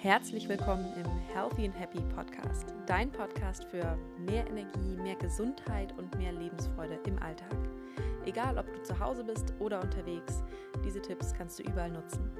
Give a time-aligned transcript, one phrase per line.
[0.00, 6.16] Herzlich willkommen im Healthy and Happy Podcast, dein Podcast für mehr Energie, mehr Gesundheit und
[6.16, 7.56] mehr Lebensfreude im Alltag.
[8.24, 10.44] Egal, ob du zu Hause bist oder unterwegs,
[10.84, 12.30] diese Tipps kannst du überall nutzen.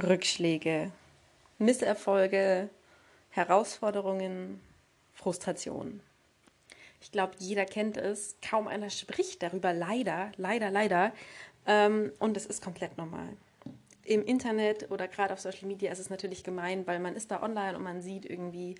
[0.00, 0.92] Rückschläge,
[1.58, 2.70] Misserfolge,
[3.30, 4.60] Herausforderungen,
[5.12, 6.02] Frustration.
[7.00, 8.36] Ich glaube, jeder kennt es.
[8.48, 9.72] Kaum einer spricht darüber.
[9.72, 11.12] Leider, leider, leider.
[11.68, 13.28] Ähm, und es ist komplett normal.
[14.04, 17.42] Im Internet oder gerade auf Social Media ist es natürlich gemein, weil man ist da
[17.42, 18.74] online und man sieht irgendwie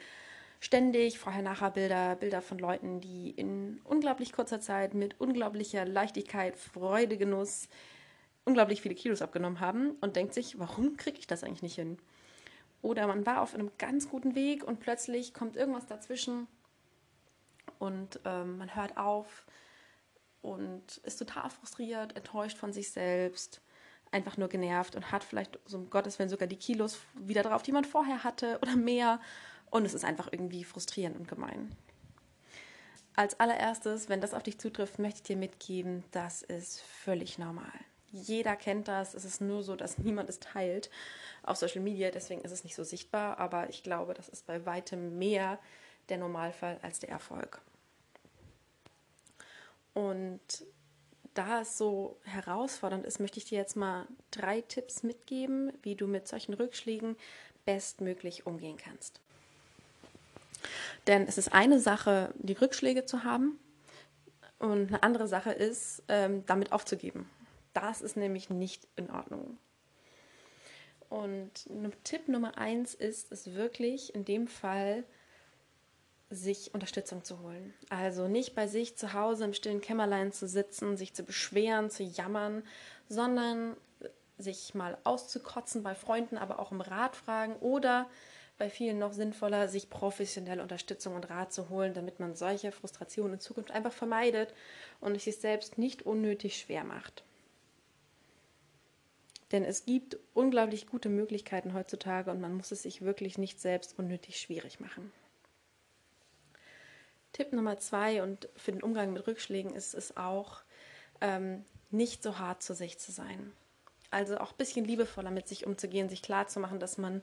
[0.58, 7.68] ständig Vorher-Nachher-Bilder, Bilder von Leuten, die in unglaublich kurzer Zeit mit unglaublicher Leichtigkeit, Freude, Genuss
[8.46, 11.98] unglaublich viele Kilos abgenommen haben und denkt sich, warum kriege ich das eigentlich nicht hin?
[12.80, 16.46] Oder man war auf einem ganz guten Weg und plötzlich kommt irgendwas dazwischen
[17.78, 19.44] und ähm, man hört auf,
[20.42, 23.60] und ist total frustriert, enttäuscht von sich selbst,
[24.10, 27.62] einfach nur genervt und hat vielleicht, so um Gottes Willen, sogar die Kilos wieder drauf,
[27.62, 29.20] die man vorher hatte oder mehr.
[29.70, 31.74] Und es ist einfach irgendwie frustrierend und gemein.
[33.14, 37.72] Als allererstes, wenn das auf dich zutrifft, möchte ich dir mitgeben, das ist völlig normal.
[38.10, 39.14] Jeder kennt das.
[39.14, 40.88] Es ist nur so, dass niemand es teilt
[41.42, 42.10] auf Social Media.
[42.10, 43.38] Deswegen ist es nicht so sichtbar.
[43.38, 45.58] Aber ich glaube, das ist bei weitem mehr
[46.08, 47.60] der Normalfall als der Erfolg.
[49.98, 50.40] Und
[51.34, 56.06] da es so herausfordernd ist, möchte ich dir jetzt mal drei Tipps mitgeben, wie du
[56.06, 57.16] mit solchen Rückschlägen
[57.64, 59.20] bestmöglich umgehen kannst.
[61.08, 63.58] Denn es ist eine Sache, die Rückschläge zu haben
[64.60, 67.28] und eine andere Sache ist, ähm, damit aufzugeben.
[67.74, 69.58] Das ist nämlich nicht in Ordnung.
[71.08, 71.66] Und
[72.04, 75.02] Tipp Nummer eins ist es wirklich in dem Fall,
[76.30, 77.72] sich Unterstützung zu holen.
[77.88, 82.02] Also nicht bei sich zu Hause im stillen Kämmerlein zu sitzen, sich zu beschweren, zu
[82.02, 82.62] jammern,
[83.08, 83.76] sondern
[84.36, 88.08] sich mal auszukotzen bei Freunden, aber auch im Rat fragen oder
[88.58, 93.34] bei vielen noch sinnvoller, sich professionelle Unterstützung und Rat zu holen, damit man solche Frustrationen
[93.34, 94.52] in Zukunft einfach vermeidet
[95.00, 97.22] und es sich selbst nicht unnötig schwer macht.
[99.52, 103.98] Denn es gibt unglaublich gute Möglichkeiten heutzutage und man muss es sich wirklich nicht selbst
[103.98, 105.10] unnötig schwierig machen.
[107.38, 110.62] Tipp Nummer zwei und für den Umgang mit Rückschlägen ist es auch,
[111.20, 113.52] ähm, nicht so hart zu sich zu sein.
[114.10, 117.22] Also auch ein bisschen liebevoller mit sich umzugehen, sich klarzumachen, dass man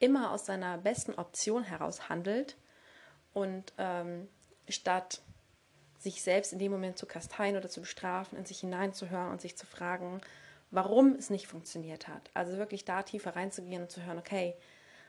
[0.00, 2.58] immer aus seiner besten Option heraus handelt
[3.32, 4.28] und ähm,
[4.68, 5.22] statt
[5.98, 9.56] sich selbst in dem Moment zu kasteien oder zu bestrafen, in sich hineinzuhören und sich
[9.56, 10.20] zu fragen,
[10.70, 12.30] warum es nicht funktioniert hat.
[12.34, 14.54] Also wirklich da tiefer reinzugehen und zu hören, okay,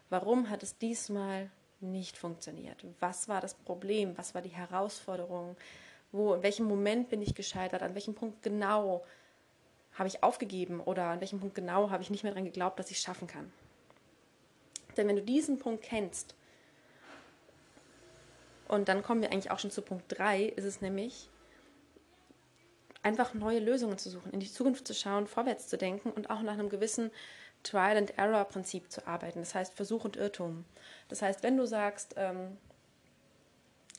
[0.09, 1.51] warum hat es diesmal
[1.81, 2.85] nicht funktioniert?
[2.99, 4.17] Was war das Problem?
[4.17, 5.55] Was war die Herausforderung?
[6.11, 7.81] Wo, in welchem Moment bin ich gescheitert?
[7.81, 9.03] An welchem Punkt genau
[9.93, 12.91] habe ich aufgegeben oder an welchem Punkt genau habe ich nicht mehr daran geglaubt, dass
[12.91, 13.51] ich es schaffen kann?
[14.97, 16.35] Denn wenn du diesen Punkt kennst,
[18.67, 21.29] und dann kommen wir eigentlich auch schon zu Punkt 3, ist es nämlich,
[23.01, 26.41] einfach neue Lösungen zu suchen, in die Zukunft zu schauen, vorwärts zu denken und auch
[26.41, 27.11] nach einem gewissen
[27.63, 29.39] Trial-and-Error-Prinzip zu arbeiten.
[29.39, 30.65] Das heißt Versuch und Irrtum.
[31.07, 32.57] Das heißt, wenn du sagst, ähm,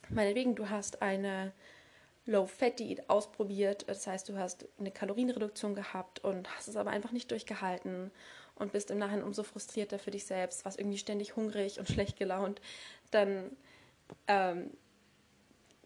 [0.08, 1.52] meinetwegen, du hast eine
[2.26, 7.30] Low-Fat-Diät ausprobiert, das heißt, du hast eine Kalorienreduktion gehabt und hast es aber einfach nicht
[7.30, 8.10] durchgehalten
[8.54, 12.16] und bist im Nachhinein umso frustrierter für dich selbst, warst irgendwie ständig hungrig und schlecht
[12.18, 12.60] gelaunt,
[13.10, 13.56] dann
[14.26, 14.70] ähm,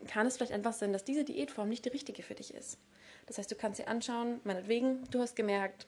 [0.07, 2.79] kann es vielleicht einfach sein, dass diese Diätform nicht die richtige für dich ist.
[3.27, 5.87] Das heißt, du kannst dir anschauen, meinetwegen, du hast gemerkt,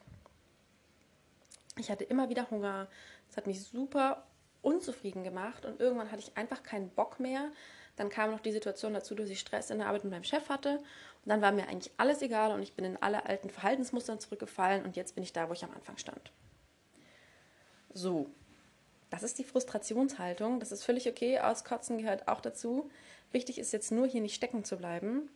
[1.79, 2.87] ich hatte immer wieder Hunger.
[3.27, 4.25] Das hat mich super
[4.61, 7.51] unzufrieden gemacht und irgendwann hatte ich einfach keinen Bock mehr.
[7.95, 10.49] Dann kam noch die Situation dazu, dass ich Stress in der Arbeit mit meinem Chef
[10.49, 10.77] hatte.
[10.77, 14.85] Und dann war mir eigentlich alles egal und ich bin in alle alten Verhaltensmustern zurückgefallen
[14.85, 16.31] und jetzt bin ich da, wo ich am Anfang stand.
[17.93, 18.29] So,
[19.09, 20.59] das ist die Frustrationshaltung.
[20.59, 21.39] Das ist völlig okay.
[21.39, 22.89] Auskotzen gehört auch dazu.
[23.31, 25.29] Wichtig ist jetzt nur, hier nicht stecken zu bleiben,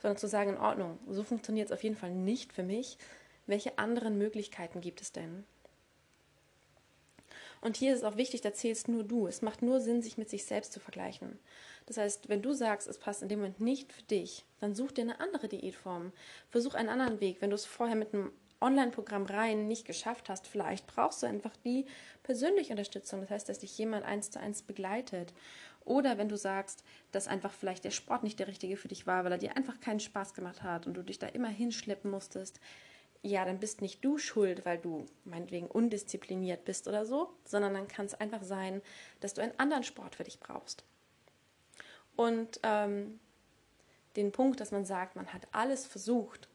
[0.00, 2.98] sondern zu sagen, in Ordnung, so funktioniert es auf jeden Fall nicht für mich.
[3.50, 5.42] Welche anderen Möglichkeiten gibt es denn?
[7.60, 9.26] Und hier ist es auch wichtig, da zählst nur du.
[9.26, 11.36] Es macht nur Sinn, sich mit sich selbst zu vergleichen.
[11.86, 14.92] Das heißt, wenn du sagst, es passt in dem Moment nicht für dich, dann such
[14.92, 16.12] dir eine andere Diätform.
[16.48, 17.38] Versuch einen anderen Weg.
[17.40, 18.30] Wenn du es vorher mit einem
[18.60, 21.86] Online-Programm rein nicht geschafft hast, vielleicht brauchst du einfach die
[22.22, 23.20] persönliche Unterstützung.
[23.22, 25.34] Das heißt, dass dich jemand eins zu eins begleitet.
[25.84, 29.24] Oder wenn du sagst, dass einfach vielleicht der Sport nicht der richtige für dich war,
[29.24, 32.60] weil er dir einfach keinen Spaß gemacht hat und du dich da immer hinschleppen musstest,
[33.22, 37.88] ja, dann bist nicht du schuld, weil du meinetwegen undiszipliniert bist oder so, sondern dann
[37.88, 38.80] kann es einfach sein,
[39.20, 40.84] dass du einen anderen Sport für dich brauchst.
[42.16, 43.20] Und ähm,
[44.16, 46.48] den Punkt, dass man sagt, man hat alles versucht,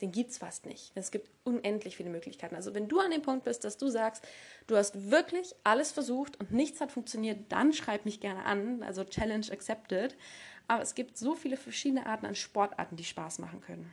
[0.00, 0.92] den gibt es fast nicht.
[0.94, 2.54] Es gibt unendlich viele Möglichkeiten.
[2.54, 4.26] Also wenn du an dem Punkt bist, dass du sagst,
[4.66, 8.82] du hast wirklich alles versucht und nichts hat funktioniert, dann schreib mich gerne an.
[8.82, 10.14] Also Challenge accepted.
[10.68, 13.90] Aber es gibt so viele verschiedene Arten an Sportarten, die Spaß machen können.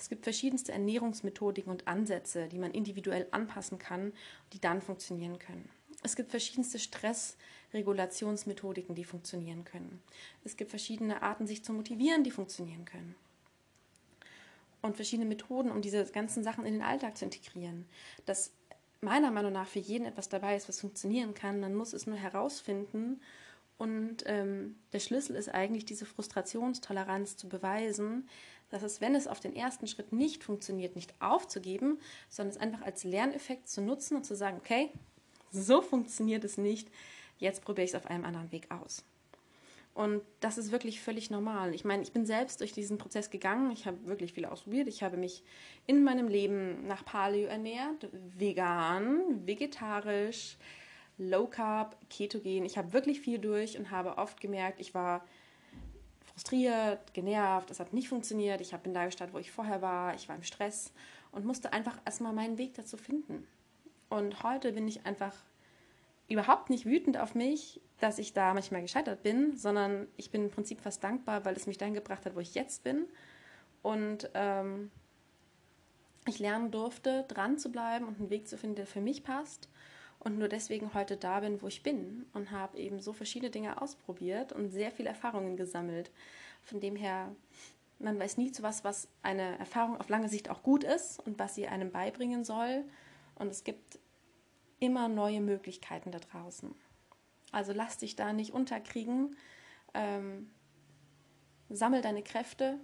[0.00, 4.14] Es gibt verschiedenste Ernährungsmethodiken und Ansätze, die man individuell anpassen kann,
[4.54, 5.68] die dann funktionieren können.
[6.02, 10.00] Es gibt verschiedenste Stressregulationsmethodiken, die funktionieren können.
[10.42, 13.14] Es gibt verschiedene Arten, sich zu motivieren, die funktionieren können
[14.82, 17.86] und verschiedene Methoden, um diese ganzen Sachen in den Alltag zu integrieren.
[18.26, 18.52] Dass
[19.00, 21.60] meiner Meinung nach für jeden etwas dabei ist, was funktionieren kann.
[21.60, 23.20] Man muss es nur herausfinden.
[23.78, 28.28] Und ähm, der Schlüssel ist eigentlich, diese Frustrationstoleranz zu beweisen,
[28.70, 32.82] dass es, wenn es auf den ersten Schritt nicht funktioniert, nicht aufzugeben, sondern es einfach
[32.82, 34.90] als Lerneffekt zu nutzen und zu sagen, okay,
[35.52, 36.88] so funktioniert es nicht,
[37.38, 39.04] jetzt probiere ich es auf einem anderen Weg aus.
[39.92, 41.74] Und das ist wirklich völlig normal.
[41.74, 43.72] Ich meine, ich bin selbst durch diesen Prozess gegangen.
[43.72, 44.86] Ich habe wirklich viel ausprobiert.
[44.86, 45.42] Ich habe mich
[45.86, 50.56] in meinem Leben nach Paleo ernährt, vegan, vegetarisch,
[51.18, 52.64] low carb, ketogen.
[52.64, 55.26] Ich habe wirklich viel durch und habe oft gemerkt, ich war
[56.40, 58.62] frustriert, genervt, es hat nicht funktioniert.
[58.62, 60.14] Ich bin da gestartet, wo ich vorher war.
[60.14, 60.90] Ich war im Stress
[61.32, 63.46] und musste einfach erstmal meinen Weg dazu finden.
[64.08, 65.34] Und heute bin ich einfach
[66.28, 70.50] überhaupt nicht wütend auf mich, dass ich da manchmal gescheitert bin, sondern ich bin im
[70.50, 73.06] Prinzip fast dankbar, weil es mich dahin gebracht hat, wo ich jetzt bin.
[73.82, 74.90] Und ähm,
[76.26, 79.68] ich lernen durfte, dran zu bleiben und einen Weg zu finden, der für mich passt.
[80.20, 82.26] Und nur deswegen heute da bin, wo ich bin.
[82.32, 86.10] Und habe eben so verschiedene Dinge ausprobiert und sehr viele Erfahrungen gesammelt.
[86.62, 87.34] Von dem her,
[87.98, 91.38] man weiß nie zu was, was eine Erfahrung auf lange Sicht auch gut ist und
[91.38, 92.84] was sie einem beibringen soll.
[93.34, 93.98] Und es gibt
[94.78, 96.74] immer neue Möglichkeiten da draußen.
[97.52, 99.36] Also lass dich da nicht unterkriegen.
[99.94, 100.50] Ähm,
[101.68, 102.78] sammel deine Kräfte,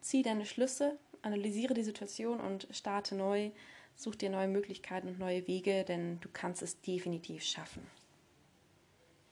[0.00, 3.50] zieh deine Schlüsse, analysiere die Situation und starte neu.
[4.00, 7.82] Such dir neue Möglichkeiten und neue Wege, denn du kannst es definitiv schaffen.